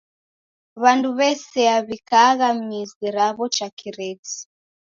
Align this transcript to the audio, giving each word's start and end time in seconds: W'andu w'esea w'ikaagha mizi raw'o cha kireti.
W'andu 0.81 1.09
w'esea 1.17 1.75
w'ikaagha 1.87 2.47
mizi 2.67 3.07
raw'o 3.15 3.45
cha 3.55 3.67
kireti. 3.77 4.37